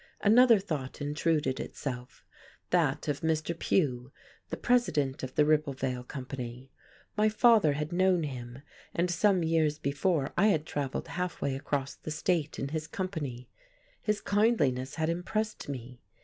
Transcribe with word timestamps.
Another 0.21 0.57
thought 0.57 0.99
intruded 0.99 1.59
itself, 1.59 2.25
that 2.71 3.07
of 3.07 3.21
Mr. 3.21 3.55
Pugh, 3.55 4.11
the 4.49 4.57
president 4.57 5.21
of 5.21 5.35
the 5.35 5.45
Ribblevale 5.45 6.07
Company. 6.07 6.71
My 7.15 7.29
father 7.29 7.73
had 7.73 7.93
known 7.93 8.23
him, 8.23 8.63
and 8.95 9.11
some 9.11 9.43
years 9.43 9.77
before 9.77 10.33
I 10.35 10.47
had 10.47 10.65
traveled 10.65 11.09
halfway 11.09 11.55
across 11.55 11.93
the 11.93 12.09
state 12.09 12.57
in 12.57 12.69
his 12.69 12.87
company; 12.87 13.47
his 14.01 14.21
kindliness 14.21 14.95
had 14.95 15.07
impressed 15.07 15.69
me. 15.69 16.01